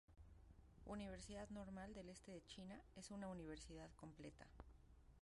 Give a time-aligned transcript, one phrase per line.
[0.87, 4.47] Universidad Normal del Este de China es una universidad completa.